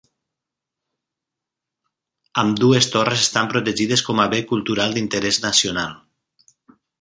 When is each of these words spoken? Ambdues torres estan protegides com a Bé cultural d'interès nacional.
Ambdues 2.43 2.87
torres 2.95 3.27
estan 3.27 3.51
protegides 3.53 4.03
com 4.09 4.23
a 4.25 4.27
Bé 4.33 4.41
cultural 4.53 4.97
d'interès 4.97 5.41
nacional. 5.45 5.95